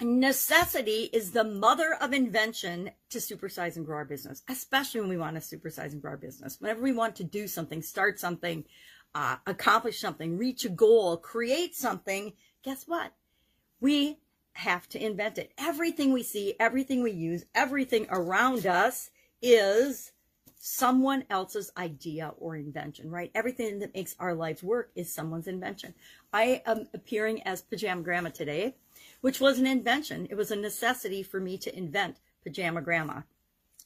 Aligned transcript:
necessity 0.00 1.10
is 1.12 1.32
the 1.32 1.44
mother 1.44 1.94
of 2.00 2.12
invention 2.12 2.90
to 3.10 3.18
supersize 3.18 3.76
and 3.76 3.84
grow 3.84 3.98
our 3.98 4.04
business, 4.04 4.42
especially 4.48 5.00
when 5.00 5.10
we 5.10 5.16
want 5.16 5.40
to 5.40 5.56
supersize 5.56 5.92
and 5.92 6.02
grow 6.02 6.12
our 6.12 6.16
business. 6.16 6.60
Whenever 6.60 6.82
we 6.82 6.92
want 6.92 7.16
to 7.16 7.24
do 7.24 7.46
something, 7.46 7.82
start 7.82 8.18
something, 8.18 8.64
uh, 9.14 9.36
accomplish 9.46 10.00
something, 10.00 10.38
reach 10.38 10.64
a 10.64 10.68
goal, 10.68 11.16
create 11.16 11.74
something, 11.74 12.32
guess 12.62 12.84
what? 12.86 13.12
We 13.80 14.18
have 14.52 14.88
to 14.90 15.04
invent 15.04 15.38
it. 15.38 15.52
Everything 15.58 16.12
we 16.12 16.22
see, 16.22 16.54
everything 16.58 17.02
we 17.02 17.12
use, 17.12 17.44
everything 17.54 18.06
around 18.10 18.66
us 18.66 19.10
is 19.40 20.12
someone 20.62 21.24
else's 21.30 21.72
idea 21.78 22.34
or 22.38 22.54
invention, 22.54 23.10
right? 23.10 23.30
Everything 23.34 23.78
that 23.78 23.94
makes 23.94 24.14
our 24.20 24.34
lives 24.34 24.62
work 24.62 24.90
is 24.94 25.10
someone's 25.10 25.46
invention. 25.46 25.94
I 26.34 26.60
am 26.66 26.86
appearing 26.92 27.42
as 27.44 27.62
Pajama 27.62 28.02
Grandma 28.02 28.28
today, 28.28 28.76
which 29.22 29.40
was 29.40 29.58
an 29.58 29.66
invention. 29.66 30.28
It 30.28 30.34
was 30.34 30.50
a 30.50 30.56
necessity 30.56 31.22
for 31.22 31.40
me 31.40 31.56
to 31.56 31.74
invent 31.74 32.18
Pajama 32.44 32.82
Grandma. 32.82 33.22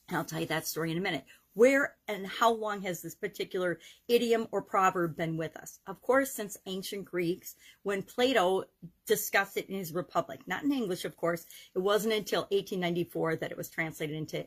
And 0.09 0.17
I'll 0.17 0.25
tell 0.25 0.41
you 0.41 0.47
that 0.47 0.67
story 0.67 0.91
in 0.91 0.97
a 0.97 1.01
minute. 1.01 1.23
Where 1.53 1.95
and 2.09 2.27
how 2.27 2.51
long 2.51 2.81
has 2.81 3.01
this 3.01 3.15
particular 3.15 3.79
idiom 4.09 4.49
or 4.51 4.61
proverb 4.61 5.15
been 5.15 5.37
with 5.37 5.55
us? 5.55 5.79
Of 5.87 6.01
course, 6.01 6.33
since 6.33 6.57
ancient 6.65 7.05
Greeks, 7.05 7.55
when 7.83 8.03
Plato 8.03 8.65
discussed 9.07 9.55
it 9.55 9.69
in 9.69 9.77
his 9.77 9.93
Republic, 9.93 10.41
not 10.45 10.63
in 10.63 10.73
English, 10.73 11.05
of 11.05 11.15
course. 11.15 11.45
It 11.73 11.79
wasn't 11.79 12.15
until 12.15 12.41
1894 12.41 13.37
that 13.37 13.51
it 13.51 13.57
was 13.57 13.69
translated 13.69 14.17
into 14.17 14.45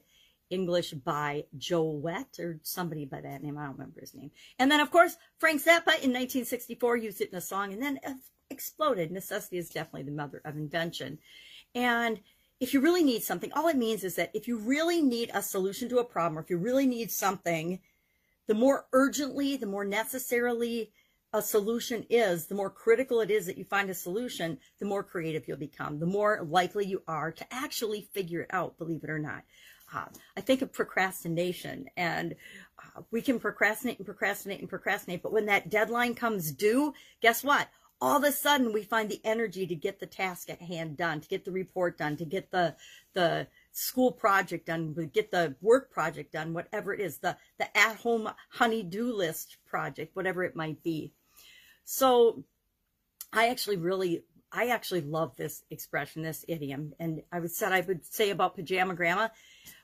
English 0.50 0.92
by 0.92 1.44
Jowett 1.56 2.38
or 2.38 2.60
somebody 2.62 3.04
by 3.04 3.20
that 3.20 3.42
name. 3.42 3.58
I 3.58 3.64
don't 3.64 3.72
remember 3.72 4.00
his 4.00 4.14
name. 4.14 4.30
And 4.58 4.70
then, 4.70 4.80
of 4.80 4.90
course, 4.90 5.16
Frank 5.38 5.62
Zappa 5.62 6.00
in 6.00 6.12
1964 6.12 6.96
used 6.96 7.20
it 7.20 7.30
in 7.30 7.38
a 7.38 7.40
song 7.40 7.72
and 7.72 7.82
then 7.82 8.00
exploded. 8.50 9.10
Necessity 9.10 9.58
is 9.58 9.68
definitely 9.68 10.04
the 10.04 10.16
mother 10.16 10.40
of 10.44 10.56
invention. 10.56 11.18
And 11.74 12.20
if 12.60 12.74
you 12.74 12.80
really 12.80 13.04
need 13.04 13.22
something, 13.22 13.52
all 13.52 13.68
it 13.68 13.76
means 13.76 14.04
is 14.04 14.16
that 14.16 14.30
if 14.34 14.48
you 14.48 14.58
really 14.58 15.00
need 15.02 15.30
a 15.32 15.42
solution 15.42 15.88
to 15.90 15.98
a 15.98 16.04
problem 16.04 16.38
or 16.38 16.42
if 16.42 16.50
you 16.50 16.58
really 16.58 16.86
need 16.86 17.10
something, 17.10 17.80
the 18.46 18.54
more 18.54 18.86
urgently, 18.92 19.56
the 19.56 19.66
more 19.66 19.84
necessarily 19.84 20.90
a 21.32 21.42
solution 21.42 22.06
is, 22.08 22.46
the 22.46 22.54
more 22.54 22.70
critical 22.70 23.20
it 23.20 23.30
is 23.30 23.46
that 23.46 23.58
you 23.58 23.64
find 23.64 23.90
a 23.90 23.94
solution, 23.94 24.58
the 24.78 24.86
more 24.86 25.02
creative 25.02 25.46
you'll 25.46 25.58
become, 25.58 25.98
the 25.98 26.06
more 26.06 26.42
likely 26.48 26.86
you 26.86 27.02
are 27.06 27.30
to 27.30 27.46
actually 27.52 28.08
figure 28.14 28.40
it 28.40 28.50
out, 28.50 28.78
believe 28.78 29.04
it 29.04 29.10
or 29.10 29.18
not. 29.18 29.42
Uh, 29.94 30.04
I 30.36 30.40
think 30.40 30.62
of 30.62 30.72
procrastination 30.72 31.86
and 31.96 32.34
uh, 32.78 33.02
we 33.10 33.22
can 33.22 33.40
procrastinate 33.40 33.98
and 33.98 34.06
procrastinate 34.06 34.60
and 34.60 34.68
procrastinate, 34.68 35.22
but 35.22 35.32
when 35.32 35.46
that 35.46 35.70
deadline 35.70 36.14
comes 36.14 36.52
due, 36.52 36.92
guess 37.20 37.42
what? 37.42 37.68
All 38.00 38.18
of 38.18 38.24
a 38.24 38.30
sudden 38.30 38.72
we 38.72 38.82
find 38.82 39.10
the 39.10 39.20
energy 39.24 39.66
to 39.66 39.74
get 39.74 39.98
the 39.98 40.06
task 40.06 40.50
at 40.50 40.60
hand 40.60 40.96
done, 40.96 41.20
to 41.20 41.28
get 41.28 41.44
the 41.44 41.50
report 41.50 41.98
done, 41.98 42.16
to 42.18 42.24
get 42.24 42.50
the, 42.50 42.76
the 43.14 43.48
school 43.72 44.12
project 44.12 44.66
done, 44.66 44.94
to 44.94 45.06
get 45.06 45.30
the 45.30 45.56
work 45.60 45.90
project 45.90 46.32
done, 46.32 46.52
whatever 46.52 46.92
it 46.92 47.00
is, 47.00 47.18
the, 47.18 47.36
the 47.58 47.76
at 47.76 47.96
home 47.96 48.28
honey-do 48.50 49.12
list 49.12 49.56
project, 49.66 50.14
whatever 50.14 50.44
it 50.44 50.54
might 50.54 50.82
be. 50.84 51.12
So 51.84 52.44
I 53.32 53.48
actually 53.48 53.76
really 53.78 54.24
I 54.50 54.68
actually 54.68 55.02
love 55.02 55.36
this 55.36 55.62
expression, 55.70 56.22
this 56.22 56.44
idiom. 56.48 56.94
And 56.98 57.22
I 57.30 57.40
would 57.40 57.50
said 57.50 57.72
I 57.72 57.80
would 57.80 58.04
say 58.04 58.30
about 58.30 58.56
pajama 58.56 58.94
grandma, 58.94 59.28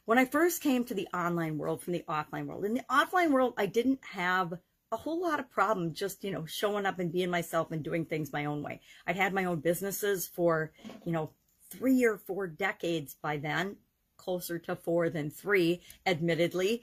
when 0.05 0.19
I 0.19 0.25
first 0.25 0.63
came 0.63 0.85
to 0.85 0.95
the 0.95 1.09
online 1.15 1.59
world 1.59 1.83
from 1.83 1.93
the 1.93 2.05
offline 2.09 2.47
world, 2.47 2.65
in 2.65 2.75
the 2.75 2.85
offline 2.91 3.31
world, 3.31 3.55
I 3.57 3.67
didn't 3.67 4.01
have 4.05 4.55
a 4.93 4.97
whole 4.97 5.21
lot 5.21 5.41
of 5.41 5.51
problem 5.51 5.93
just, 5.93 6.23
you 6.25 6.31
know, 6.31 6.47
showing 6.47 6.87
up 6.87 6.99
and 6.99 7.13
being 7.13 7.31
myself 7.31 7.73
and 7.73 7.83
doing 7.83 8.05
things 8.05 8.33
my 8.33 8.45
own 8.45 8.63
way. 8.63 8.81
I'd 9.07 9.17
had 9.17 9.35
my 9.35 9.45
own 9.47 9.61
businesses 9.61 10.27
for, 10.27 10.73
you 11.05 11.13
know, 11.13 11.31
three 11.71 12.05
or 12.05 12.19
four 12.19 12.47
decades 12.47 13.17
by 13.21 13.39
then, 13.39 13.77
closer 14.17 14.59
to 14.61 14.77
four 14.77 15.11
than 15.11 15.31
three, 15.31 15.83
admittedly. 16.07 16.83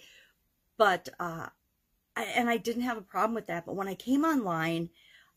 But, 0.78 1.09
uh, 1.19 1.47
I, 2.16 2.24
and 2.24 2.50
I 2.50 2.57
didn't 2.57 2.84
have 2.84 2.97
a 2.97 3.01
problem 3.01 3.35
with 3.35 3.47
that. 3.47 3.66
But 3.66 3.75
when 3.75 3.88
I 3.88 3.95
came 3.95 4.25
online, 4.25 4.90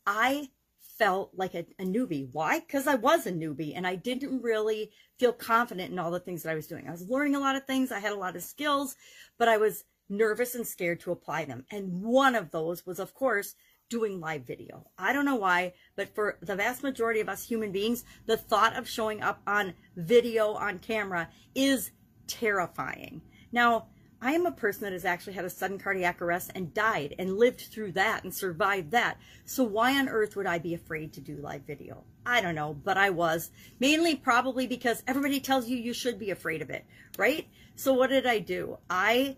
I 0.05 0.49
felt 0.97 1.31
like 1.35 1.53
a, 1.53 1.65
a 1.79 1.83
newbie. 1.83 2.29
Why? 2.31 2.59
Because 2.59 2.87
I 2.87 2.95
was 2.95 3.25
a 3.25 3.31
newbie 3.31 3.73
and 3.75 3.85
I 3.85 3.95
didn't 3.95 4.41
really 4.41 4.91
feel 5.19 5.33
confident 5.33 5.91
in 5.91 5.99
all 5.99 6.11
the 6.11 6.19
things 6.19 6.43
that 6.43 6.51
I 6.51 6.55
was 6.55 6.67
doing. 6.67 6.87
I 6.87 6.91
was 6.91 7.09
learning 7.09 7.35
a 7.35 7.39
lot 7.39 7.55
of 7.55 7.65
things. 7.65 7.91
I 7.91 7.99
had 7.99 8.13
a 8.13 8.17
lot 8.17 8.35
of 8.35 8.43
skills, 8.43 8.95
but 9.37 9.47
I 9.47 9.57
was 9.57 9.83
nervous 10.09 10.55
and 10.55 10.65
scared 10.65 10.99
to 11.01 11.11
apply 11.11 11.45
them. 11.45 11.65
And 11.71 12.01
one 12.03 12.35
of 12.35 12.51
those 12.51 12.85
was, 12.85 12.99
of 12.99 13.13
course, 13.13 13.55
doing 13.89 14.19
live 14.19 14.45
video. 14.45 14.87
I 14.97 15.13
don't 15.13 15.25
know 15.25 15.35
why, 15.35 15.73
but 15.95 16.13
for 16.15 16.37
the 16.41 16.55
vast 16.55 16.83
majority 16.83 17.19
of 17.19 17.29
us 17.29 17.43
human 17.43 17.71
beings, 17.71 18.03
the 18.25 18.37
thought 18.37 18.75
of 18.75 18.89
showing 18.89 19.21
up 19.21 19.41
on 19.45 19.73
video 19.95 20.53
on 20.53 20.79
camera 20.79 21.29
is 21.53 21.91
terrifying. 22.27 23.21
Now, 23.51 23.87
I 24.25 24.31
am 24.31 24.47
a 24.47 24.51
person 24.51 24.85
that 24.85 24.93
has 24.93 25.05
actually 25.05 25.33
had 25.33 25.45
a 25.45 25.51
sudden 25.51 25.77
cardiac 25.77 26.19
arrest 26.19 26.49
and 26.55 26.73
died 26.73 27.13
and 27.19 27.37
lived 27.37 27.61
through 27.61 27.91
that 27.91 28.23
and 28.23 28.33
survived 28.33 28.89
that. 28.89 29.19
So 29.45 29.63
why 29.63 29.99
on 29.99 30.09
earth 30.09 30.35
would 30.35 30.47
I 30.47 30.57
be 30.57 30.73
afraid 30.73 31.13
to 31.13 31.21
do 31.21 31.35
live 31.35 31.61
video? 31.61 32.03
I 32.25 32.41
don't 32.41 32.55
know, 32.55 32.73
but 32.73 32.97
I 32.97 33.11
was. 33.11 33.51
Mainly 33.79 34.15
probably 34.15 34.65
because 34.65 35.03
everybody 35.05 35.39
tells 35.39 35.69
you 35.69 35.77
you 35.77 35.93
should 35.93 36.17
be 36.17 36.31
afraid 36.31 36.63
of 36.63 36.71
it, 36.71 36.85
right? 37.19 37.47
So 37.75 37.93
what 37.93 38.09
did 38.09 38.25
I 38.25 38.39
do? 38.39 38.79
I 38.89 39.37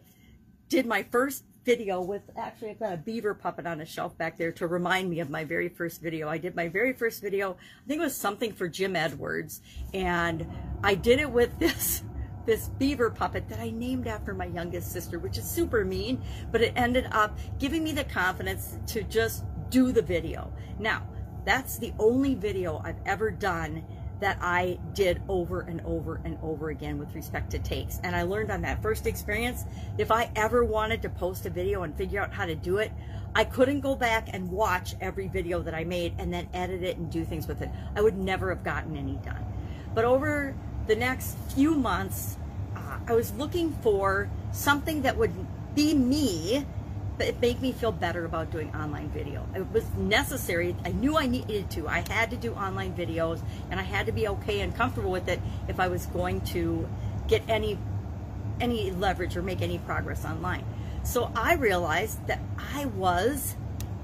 did 0.69 0.85
my 0.85 1.03
first 1.03 1.43
video 1.65 1.99
with, 1.99 2.21
actually 2.37 2.69
I've 2.69 2.79
got 2.79 2.93
a 2.93 2.97
beaver 2.97 3.33
puppet 3.33 3.67
on 3.67 3.81
a 3.81 3.85
shelf 3.85 4.17
back 4.17 4.37
there 4.37 4.53
to 4.53 4.67
remind 4.67 5.09
me 5.09 5.19
of 5.19 5.29
my 5.29 5.43
very 5.43 5.67
first 5.67 6.01
video. 6.01 6.29
I 6.29 6.37
did 6.37 6.55
my 6.55 6.69
very 6.69 6.93
first 6.93 7.21
video, 7.21 7.57
I 7.83 7.87
think 7.89 7.99
it 7.99 8.05
was 8.05 8.15
something 8.15 8.53
for 8.53 8.69
Jim 8.69 8.95
Edwards, 8.95 9.59
and 9.93 10.47
I 10.81 10.95
did 10.95 11.19
it 11.19 11.29
with 11.29 11.59
this 11.59 12.03
this 12.47 12.69
beaver 12.79 13.11
puppet 13.11 13.47
that 13.49 13.59
I 13.59 13.69
named 13.69 14.07
after 14.07 14.33
my 14.33 14.45
youngest 14.45 14.91
sister, 14.91 15.19
which 15.19 15.37
is 15.37 15.43
super 15.43 15.85
mean, 15.85 16.19
but 16.51 16.61
it 16.61 16.73
ended 16.75 17.07
up 17.11 17.37
giving 17.59 17.83
me 17.83 17.91
the 17.91 18.05
confidence 18.05 18.79
to 18.87 19.03
just 19.03 19.43
do 19.69 19.91
the 19.91 20.01
video. 20.01 20.51
Now, 20.79 21.05
that's 21.45 21.77
the 21.77 21.93
only 21.99 22.33
video 22.33 22.81
I've 22.83 22.99
ever 23.05 23.29
done 23.29 23.83
that 24.19 24.37
I 24.41 24.79
did 24.93 25.21
over 25.27 25.61
and 25.61 25.81
over 25.81 26.21
and 26.23 26.39
over 26.41 26.69
again 26.69 26.97
with 26.97 27.13
respect 27.13 27.51
to 27.51 27.59
takes. 27.59 27.99
And 28.03 28.15
I 28.15 28.23
learned 28.23 28.49
on 28.49 28.61
that 28.61 28.81
first 28.81 29.05
experience, 29.05 29.65
if 29.97 30.09
I 30.09 30.31
ever 30.35 30.63
wanted 30.63 31.01
to 31.03 31.09
post 31.09 31.45
a 31.45 31.49
video 31.49 31.83
and 31.83 31.95
figure 31.95 32.21
out 32.21 32.33
how 32.33 32.45
to 32.45 32.55
do 32.55 32.77
it, 32.77 32.91
I 33.35 33.43
couldn't 33.43 33.81
go 33.81 33.95
back 33.95 34.29
and 34.33 34.49
watch 34.49 34.95
every 35.01 35.27
video 35.27 35.61
that 35.61 35.75
I 35.75 35.83
made 35.83 36.15
and 36.17 36.33
then 36.33 36.47
edit 36.53 36.81
it 36.81 36.97
and 36.97 37.11
do 37.11 37.23
things 37.23 37.47
with 37.47 37.61
it. 37.61 37.69
I 37.95 38.01
would 38.01 38.17
never 38.17 38.49
have 38.49 38.63
gotten 38.63 38.97
any 38.97 39.17
done. 39.17 39.45
But 39.93 40.05
over 40.05 40.55
the 40.87 40.95
next 40.95 41.37
few 41.53 41.75
months, 41.75 42.37
uh, 42.75 42.99
I 43.07 43.13
was 43.13 43.33
looking 43.33 43.73
for 43.81 44.29
something 44.51 45.01
that 45.03 45.17
would 45.17 45.33
be 45.75 45.93
me, 45.93 46.65
but 47.17 47.27
it 47.27 47.41
made 47.41 47.61
me 47.61 47.71
feel 47.71 47.91
better 47.91 48.25
about 48.25 48.51
doing 48.51 48.73
online 48.75 49.09
video. 49.09 49.45
It 49.55 49.71
was 49.71 49.85
necessary. 49.95 50.75
I 50.85 50.91
knew 50.91 51.17
I 51.17 51.27
needed 51.27 51.69
to. 51.71 51.87
I 51.87 52.03
had 52.09 52.31
to 52.31 52.37
do 52.37 52.53
online 52.53 52.93
videos, 52.93 53.41
and 53.69 53.79
I 53.79 53.83
had 53.83 54.05
to 54.05 54.11
be 54.11 54.27
okay 54.27 54.61
and 54.61 54.75
comfortable 54.75 55.11
with 55.11 55.27
it 55.27 55.39
if 55.67 55.79
I 55.79 55.87
was 55.87 56.05
going 56.07 56.41
to 56.41 56.87
get 57.27 57.43
any 57.47 57.77
any 58.59 58.89
leverage 58.89 59.37
or 59.37 59.43
make 59.43 59.61
any 59.61 59.77
progress 59.77 60.25
online. 60.25 60.65
So 61.03 61.31
I 61.35 61.53
realized 61.53 62.25
that 62.25 62.39
I 62.73 62.85
was 62.85 63.55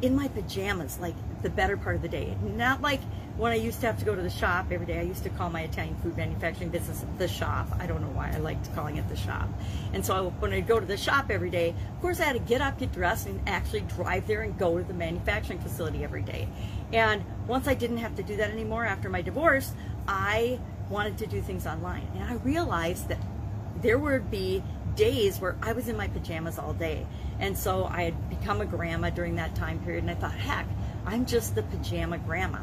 in 0.04 0.16
my 0.16 0.28
pajamas 0.28 1.00
like 1.00 1.16
the 1.44 1.50
better 1.50 1.78
part 1.78 1.96
of 1.96 2.02
the 2.02 2.10
day. 2.10 2.36
Not 2.56 2.82
like 2.82 3.02
when 3.38 3.52
I 3.52 3.56
used 3.56 3.82
to 3.82 3.88
have 3.88 3.98
to 4.00 4.06
go 4.06 4.16
to 4.16 4.22
the 4.22 4.30
shop 4.30 4.68
every 4.72 4.86
day, 4.86 5.00
I 5.00 5.04
used 5.04 5.24
to 5.24 5.30
call 5.30 5.50
my 5.50 5.62
Italian 5.62 5.96
food 5.98 6.16
manufacturing 6.16 6.70
business 6.70 7.04
the 7.18 7.28
shop. 7.28 7.68
I 7.80 7.86
don't 7.86 8.02
know 8.02 8.10
why 8.10 8.32
I 8.34 8.38
liked 8.38 8.74
calling 8.76 8.98
it 8.98 9.08
the 9.10 9.16
shop. 9.16 9.48
And 9.94 10.06
so 10.06 10.16
I, 10.16 10.22
when 10.40 10.54
I'd 10.54 10.68
go 10.68 10.80
to 10.80 10.86
the 10.86 10.98
shop 10.98 11.30
every 11.30 11.50
day, 11.50 11.70
of 11.70 12.02
course 12.02 12.20
I 12.20 12.26
had 12.26 12.34
to 12.34 12.40
get 12.40 12.62
up, 12.62 12.80
get 12.80 12.92
dressed, 12.92 13.28
and 13.28 13.42
actually 13.48 13.82
drive 13.82 14.28
there 14.28 14.42
and 14.42 14.58
go 14.58 14.78
to 14.78 14.84
the 14.84 14.94
manufacturing 14.94 15.60
facility 15.60 16.04
every 16.04 16.22
day. 16.22 16.48
And 16.92 17.24
once 17.48 17.68
I 17.68 17.74
didn't 17.74 17.98
have 17.98 18.16
to 18.16 18.24
do 18.24 18.36
that 18.38 18.52
anymore 18.52 18.86
after 18.86 19.10
my 19.10 19.22
divorce, 19.22 19.74
I 20.08 20.60
wanted 20.90 21.18
to 21.20 21.28
do 21.28 21.42
things 21.42 21.66
online. 21.66 22.08
And 22.16 22.24
I 22.24 22.34
realized 22.36 23.10
that 23.10 23.20
there 23.82 23.98
would 23.98 24.30
be 24.30 24.64
days 24.96 25.40
where 25.40 25.56
I 25.62 25.74
was 25.74 25.88
in 25.88 25.98
my 25.98 26.08
pajamas 26.08 26.60
all 26.60 26.74
day. 26.74 27.06
And 27.40 27.58
so 27.58 27.86
I 27.86 28.04
had 28.04 28.30
become 28.30 28.62
a 28.62 28.66
grandma 28.66 29.10
during 29.10 29.36
that 29.36 29.56
time 29.56 29.80
period. 29.80 30.04
And 30.04 30.12
I 30.12 30.16
thought, 30.16 30.34
heck, 30.34 30.68
I'm 31.06 31.26
just 31.26 31.56
the 31.56 31.64
pajama 31.64 32.18
grandma. 32.20 32.60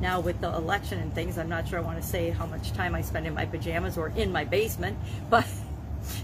Now 0.00 0.20
with 0.20 0.40
the 0.40 0.54
election 0.54 0.98
and 0.98 1.14
things, 1.14 1.38
I'm 1.38 1.48
not 1.48 1.68
sure 1.68 1.78
I 1.78 1.82
want 1.82 2.00
to 2.00 2.06
say 2.06 2.30
how 2.30 2.46
much 2.46 2.72
time 2.72 2.94
I 2.94 3.00
spend 3.00 3.26
in 3.26 3.34
my 3.34 3.46
pajamas 3.46 3.96
or 3.96 4.08
in 4.08 4.30
my 4.30 4.44
basement, 4.44 4.98
but 5.30 5.46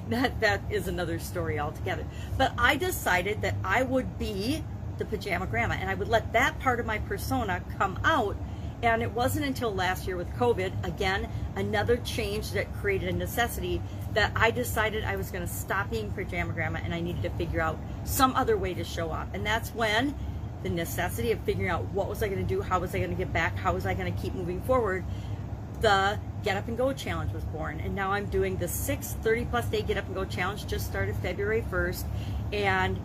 that 0.08 0.40
that 0.40 0.60
is 0.70 0.88
another 0.88 1.18
story 1.18 1.58
altogether. 1.58 2.04
But 2.36 2.52
I 2.58 2.76
decided 2.76 3.42
that 3.42 3.54
I 3.64 3.82
would 3.82 4.18
be 4.18 4.62
the 4.98 5.04
pajama 5.04 5.46
grandma 5.46 5.74
and 5.74 5.88
I 5.88 5.94
would 5.94 6.08
let 6.08 6.32
that 6.32 6.58
part 6.60 6.80
of 6.80 6.86
my 6.86 6.98
persona 6.98 7.62
come 7.78 7.98
out. 8.04 8.36
And 8.82 9.00
it 9.00 9.12
wasn't 9.12 9.46
until 9.46 9.72
last 9.72 10.08
year 10.08 10.16
with 10.16 10.28
COVID, 10.34 10.84
again, 10.84 11.28
another 11.54 11.98
change 11.98 12.50
that 12.50 12.72
created 12.74 13.10
a 13.10 13.12
necessity 13.16 13.80
that 14.14 14.32
I 14.34 14.50
decided 14.50 15.04
I 15.04 15.14
was 15.14 15.30
going 15.30 15.46
to 15.46 15.52
stop 15.52 15.88
being 15.90 16.10
pajama 16.10 16.52
grandma 16.52 16.80
and 16.82 16.92
I 16.92 17.00
needed 17.00 17.22
to 17.22 17.30
figure 17.30 17.60
out 17.60 17.78
some 18.04 18.34
other 18.34 18.56
way 18.56 18.74
to 18.74 18.82
show 18.82 19.10
up. 19.10 19.32
And 19.34 19.46
that's 19.46 19.70
when 19.70 20.16
the 20.62 20.70
necessity 20.70 21.32
of 21.32 21.40
figuring 21.40 21.70
out 21.70 21.84
what 21.92 22.08
was 22.08 22.22
I 22.22 22.28
going 22.28 22.46
to 22.46 22.54
do, 22.54 22.62
how 22.62 22.80
was 22.80 22.94
I 22.94 22.98
going 22.98 23.10
to 23.10 23.16
get 23.16 23.32
back, 23.32 23.56
how 23.56 23.74
was 23.74 23.86
I 23.86 23.94
going 23.94 24.12
to 24.12 24.20
keep 24.20 24.34
moving 24.34 24.60
forward, 24.62 25.04
the 25.80 26.18
Get 26.44 26.56
Up 26.56 26.68
and 26.68 26.76
Go 26.76 26.92
Challenge 26.92 27.32
was 27.32 27.44
born. 27.44 27.80
And 27.80 27.94
now 27.94 28.12
I'm 28.12 28.26
doing 28.26 28.56
the 28.56 28.68
six 28.68 29.14
30 29.22 29.46
plus 29.46 29.66
day 29.66 29.82
Get 29.82 29.96
Up 29.96 30.06
and 30.06 30.14
Go 30.14 30.24
Challenge, 30.24 30.66
just 30.66 30.86
started 30.86 31.16
February 31.16 31.64
1st. 31.70 32.04
And 32.52 33.00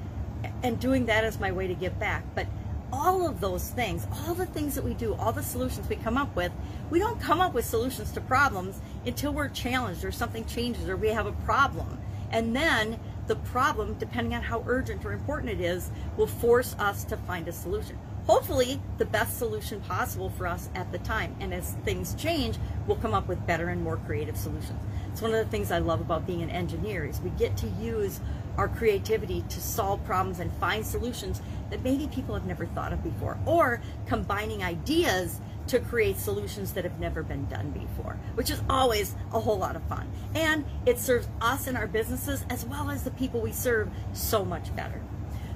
and 0.63 0.79
doing 0.79 1.05
that 1.07 1.23
as 1.23 1.39
my 1.39 1.51
way 1.51 1.67
to 1.67 1.73
get 1.73 1.99
back. 1.99 2.23
But 2.35 2.47
all 2.91 3.27
of 3.27 3.41
those 3.41 3.69
things, 3.69 4.07
all 4.11 4.33
the 4.33 4.45
things 4.45 4.75
that 4.75 4.83
we 4.83 4.93
do, 4.93 5.13
all 5.15 5.33
the 5.33 5.43
solutions 5.43 5.89
we 5.89 5.97
come 5.97 6.17
up 6.17 6.35
with, 6.35 6.51
we 6.89 6.99
don't 6.99 7.19
come 7.19 7.41
up 7.41 7.53
with 7.53 7.65
solutions 7.65 8.11
to 8.13 8.21
problems 8.21 8.79
until 9.05 9.33
we're 9.33 9.49
challenged 9.49 10.05
or 10.05 10.11
something 10.11 10.45
changes 10.45 10.87
or 10.87 10.95
we 10.95 11.09
have 11.09 11.25
a 11.25 11.31
problem. 11.31 11.99
And 12.31 12.55
then 12.55 12.99
the 13.27 13.35
problem, 13.35 13.95
depending 13.99 14.33
on 14.33 14.41
how 14.41 14.63
urgent 14.67 15.05
or 15.05 15.11
important 15.11 15.51
it 15.51 15.61
is, 15.61 15.91
will 16.15 16.27
force 16.27 16.75
us 16.79 17.03
to 17.05 17.17
find 17.17 17.47
a 17.47 17.51
solution. 17.51 17.97
Hopefully, 18.25 18.81
the 18.97 19.05
best 19.05 19.37
solution 19.37 19.79
possible 19.81 20.29
for 20.29 20.47
us 20.47 20.69
at 20.75 20.91
the 20.91 20.97
time. 20.99 21.35
And 21.39 21.53
as 21.53 21.75
things 21.85 22.13
change, 22.15 22.57
we'll 22.85 22.97
come 22.97 23.13
up 23.13 23.27
with 23.27 23.45
better 23.47 23.69
and 23.69 23.81
more 23.81 23.97
creative 23.97 24.35
solutions. 24.35 24.79
It's 25.17 25.23
one 25.23 25.33
of 25.33 25.43
the 25.43 25.49
things 25.49 25.71
I 25.71 25.79
love 25.79 25.99
about 25.99 26.27
being 26.27 26.43
an 26.43 26.51
engineer 26.51 27.03
is 27.03 27.19
we 27.21 27.31
get 27.31 27.57
to 27.57 27.67
use 27.81 28.19
our 28.55 28.67
creativity 28.67 29.43
to 29.49 29.59
solve 29.59 30.05
problems 30.05 30.39
and 30.39 30.53
find 30.59 30.85
solutions 30.85 31.41
that 31.71 31.81
maybe 31.83 32.05
people 32.05 32.35
have 32.35 32.45
never 32.45 32.67
thought 32.67 32.93
of 32.93 33.03
before, 33.03 33.39
or 33.47 33.81
combining 34.05 34.63
ideas 34.63 35.39
to 35.69 35.79
create 35.79 36.17
solutions 36.17 36.73
that 36.73 36.83
have 36.83 36.99
never 36.99 37.23
been 37.23 37.47
done 37.47 37.71
before, 37.71 38.19
which 38.35 38.51
is 38.51 38.61
always 38.69 39.15
a 39.33 39.39
whole 39.39 39.57
lot 39.57 39.75
of 39.75 39.81
fun. 39.85 40.07
And 40.35 40.65
it 40.85 40.99
serves 40.99 41.27
us 41.41 41.65
and 41.65 41.75
our 41.75 41.87
businesses 41.87 42.45
as 42.51 42.63
well 42.63 42.91
as 42.91 43.01
the 43.03 43.09
people 43.09 43.41
we 43.41 43.51
serve 43.51 43.89
so 44.13 44.45
much 44.45 44.75
better. 44.75 45.01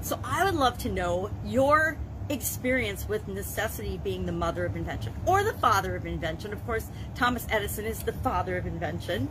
So 0.02 0.20
I 0.24 0.44
would 0.44 0.56
love 0.56 0.80
to 0.80 0.90
know 0.90 1.30
your 1.46 2.00
experience 2.32 3.08
with 3.08 3.28
necessity 3.28 4.00
being 4.04 4.26
the 4.26 4.32
mother 4.32 4.66
of 4.66 4.76
invention 4.76 5.14
or 5.26 5.44
the 5.44 5.54
father 5.54 5.96
of 5.96 6.06
invention. 6.06 6.54
Of 6.54 6.66
course, 6.66 6.88
Thomas 7.16 7.46
Edison 7.50 7.86
is 7.86 8.04
the 8.04 8.14
father 8.14 8.58
of 8.58 8.66
invention 8.66 9.28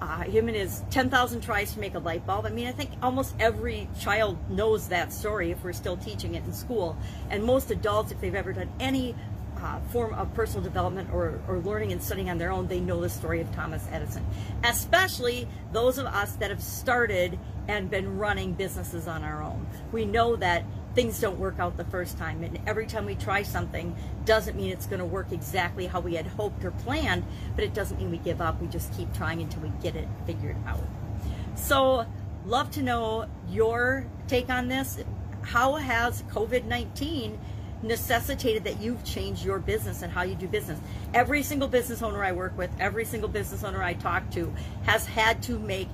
uh, 0.00 0.22
him 0.24 0.48
and 0.48 0.56
his 0.56 0.82
10,000 0.90 1.40
tries 1.40 1.72
to 1.72 1.80
make 1.80 1.94
a 1.94 1.98
light 1.98 2.26
bulb. 2.26 2.46
I 2.46 2.50
mean, 2.50 2.66
I 2.66 2.72
think 2.72 2.90
almost 3.02 3.34
every 3.38 3.88
child 4.00 4.38
knows 4.50 4.88
that 4.88 5.12
story 5.12 5.50
if 5.50 5.62
we're 5.62 5.72
still 5.72 5.96
teaching 5.96 6.34
it 6.34 6.44
in 6.44 6.52
school. 6.52 6.96
And 7.30 7.44
most 7.44 7.70
adults, 7.70 8.12
if 8.12 8.20
they've 8.20 8.34
ever 8.34 8.52
done 8.52 8.70
any 8.80 9.14
uh, 9.56 9.80
form 9.92 10.12
of 10.14 10.32
personal 10.34 10.62
development 10.62 11.08
or, 11.12 11.40
or 11.48 11.58
learning 11.60 11.92
and 11.92 12.02
studying 12.02 12.28
on 12.28 12.38
their 12.38 12.50
own, 12.50 12.66
they 12.66 12.80
know 12.80 13.00
the 13.00 13.08
story 13.08 13.40
of 13.40 13.50
Thomas 13.54 13.86
Edison. 13.90 14.26
Especially 14.62 15.48
those 15.72 15.96
of 15.96 16.06
us 16.06 16.32
that 16.36 16.50
have 16.50 16.62
started 16.62 17.38
and 17.68 17.88
been 17.88 18.18
running 18.18 18.52
businesses 18.52 19.08
on 19.08 19.24
our 19.24 19.42
own. 19.42 19.66
We 19.90 20.04
know 20.04 20.36
that 20.36 20.64
things 20.94 21.20
don't 21.20 21.38
work 21.38 21.58
out 21.58 21.76
the 21.76 21.84
first 21.84 22.18
time. 22.18 22.42
And 22.42 22.58
every 22.66 22.86
time 22.86 23.04
we 23.04 23.14
try 23.14 23.42
something 23.42 23.94
doesn't 24.24 24.56
mean 24.56 24.70
it's 24.70 24.86
going 24.86 25.00
to 25.00 25.04
work 25.04 25.32
exactly 25.32 25.86
how 25.86 26.00
we 26.00 26.14
had 26.14 26.26
hoped 26.26 26.64
or 26.64 26.70
planned, 26.70 27.24
but 27.54 27.64
it 27.64 27.74
doesn't 27.74 27.98
mean 27.98 28.10
we 28.10 28.18
give 28.18 28.40
up. 28.40 28.60
We 28.60 28.68
just 28.68 28.94
keep 28.96 29.12
trying 29.12 29.42
until 29.42 29.62
we 29.62 29.72
get 29.82 29.96
it 29.96 30.08
figured 30.26 30.56
out. 30.66 30.80
So, 31.56 32.06
love 32.46 32.70
to 32.72 32.82
know 32.82 33.26
your 33.48 34.06
take 34.28 34.50
on 34.50 34.68
this. 34.68 34.98
How 35.42 35.74
has 35.74 36.22
COVID 36.24 36.64
19 36.64 37.38
necessitated 37.82 38.64
that 38.64 38.80
you've 38.80 39.04
changed 39.04 39.44
your 39.44 39.58
business 39.58 40.02
and 40.02 40.12
how 40.12 40.22
you 40.22 40.34
do 40.34 40.48
business? 40.48 40.78
Every 41.12 41.42
single 41.42 41.68
business 41.68 42.02
owner 42.02 42.24
I 42.24 42.32
work 42.32 42.56
with, 42.56 42.70
every 42.80 43.04
single 43.04 43.28
business 43.28 43.62
owner 43.62 43.82
I 43.82 43.94
talk 43.94 44.30
to 44.32 44.52
has 44.84 45.06
had 45.06 45.42
to 45.44 45.58
make 45.58 45.88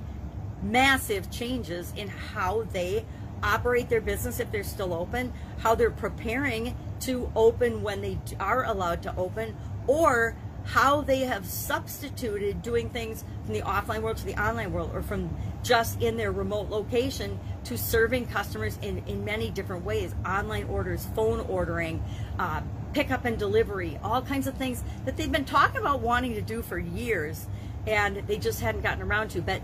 massive 0.63 1.29
changes 1.31 1.91
in 1.95 2.07
how 2.07 2.63
they 2.71 3.05
operate 3.43 3.89
their 3.89 4.01
business 4.01 4.39
if 4.39 4.51
they're 4.51 4.63
still 4.63 4.93
open, 4.93 5.33
how 5.59 5.75
they're 5.75 5.91
preparing 5.91 6.75
to 7.01 7.31
open 7.35 7.81
when 7.81 8.01
they 8.01 8.19
are 8.39 8.65
allowed 8.65 9.01
to 9.03 9.15
open, 9.15 9.55
or 9.87 10.35
how 10.63 11.01
they 11.01 11.21
have 11.21 11.45
substituted 11.45 12.61
doing 12.61 12.89
things 12.89 13.23
from 13.45 13.53
the 13.53 13.61
offline 13.61 14.01
world 14.01 14.17
to 14.17 14.25
the 14.25 14.39
online 14.41 14.71
world 14.71 14.91
or 14.93 15.01
from 15.01 15.35
just 15.63 16.01
in 16.01 16.17
their 16.17 16.31
remote 16.31 16.69
location 16.69 17.39
to 17.63 17.77
serving 17.77 18.27
customers 18.27 18.77
in, 18.81 18.99
in 19.07 19.25
many 19.25 19.49
different 19.49 19.83
ways 19.83 20.13
online 20.25 20.65
orders, 20.65 21.07
phone 21.15 21.39
ordering, 21.41 22.03
uh, 22.37 22.61
pickup 22.93 23.25
and 23.25 23.37
delivery, 23.37 23.99
all 24.03 24.21
kinds 24.21 24.47
of 24.47 24.55
things 24.55 24.83
that 25.05 25.17
they've 25.17 25.31
been 25.31 25.45
talking 25.45 25.79
about 25.79 26.01
wanting 26.01 26.35
to 26.35 26.41
do 26.41 26.61
for 26.61 26.77
years 26.77 27.47
and 27.87 28.17
they 28.27 28.37
just 28.37 28.61
hadn't 28.61 28.81
gotten 28.81 29.01
around 29.01 29.29
to. 29.29 29.41
But 29.41 29.61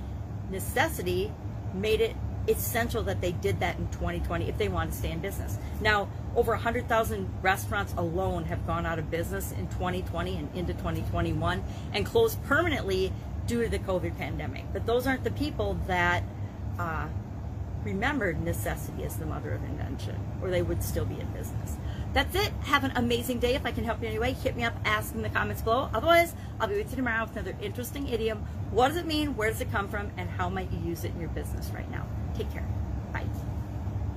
necessity 0.49 1.31
made 1.73 2.01
it 2.01 2.15
essential 2.47 3.03
that 3.03 3.21
they 3.21 3.31
did 3.33 3.59
that 3.59 3.77
in 3.77 3.87
2020 3.89 4.47
if 4.47 4.57
they 4.57 4.67
want 4.67 4.91
to 4.91 4.97
stay 4.97 5.11
in 5.11 5.19
business. 5.19 5.57
Now, 5.81 6.07
over 6.35 6.51
100,000 6.53 7.29
restaurants 7.41 7.93
alone 7.97 8.45
have 8.45 8.65
gone 8.65 8.85
out 8.85 8.99
of 8.99 9.09
business 9.11 9.51
in 9.51 9.67
2020 9.67 10.37
and 10.37 10.55
into 10.55 10.73
2021 10.73 11.63
and 11.93 12.05
closed 12.05 12.43
permanently 12.45 13.11
due 13.47 13.63
to 13.63 13.69
the 13.69 13.79
COVID 13.79 14.17
pandemic. 14.17 14.65
But 14.73 14.85
those 14.85 15.07
aren't 15.07 15.23
the 15.23 15.31
people 15.31 15.77
that 15.87 16.23
uh, 16.77 17.07
remembered 17.83 18.41
necessity 18.41 19.03
as 19.03 19.15
the 19.15 19.25
mother 19.25 19.53
of 19.53 19.63
invention, 19.63 20.15
or 20.41 20.49
they 20.49 20.61
would 20.61 20.83
still 20.83 21.05
be 21.05 21.19
in 21.19 21.27
business. 21.27 21.77
That's 22.13 22.35
it. 22.35 22.51
Have 22.63 22.83
an 22.83 22.91
amazing 22.95 23.39
day. 23.39 23.55
If 23.55 23.65
I 23.65 23.71
can 23.71 23.83
help 23.83 24.01
you 24.01 24.07
in 24.07 24.13
any 24.13 24.19
way, 24.19 24.33
hit 24.33 24.55
me 24.55 24.63
up, 24.63 24.75
ask 24.85 25.13
in 25.13 25.21
the 25.21 25.29
comments 25.29 25.61
below. 25.61 25.89
Otherwise, 25.93 26.33
I'll 26.59 26.67
be 26.67 26.75
with 26.75 26.89
you 26.89 26.97
tomorrow 26.97 27.25
with 27.25 27.37
another 27.37 27.55
interesting 27.61 28.07
idiom. 28.07 28.45
What 28.71 28.89
does 28.89 28.97
it 28.97 29.05
mean? 29.05 29.35
Where 29.35 29.49
does 29.49 29.61
it 29.61 29.71
come 29.71 29.87
from? 29.87 30.11
And 30.17 30.29
how 30.29 30.49
might 30.49 30.71
you 30.71 30.79
use 30.79 31.03
it 31.03 31.13
in 31.13 31.19
your 31.19 31.29
business 31.29 31.69
right 31.69 31.89
now? 31.89 32.05
Take 32.37 32.51
care. 32.53 32.76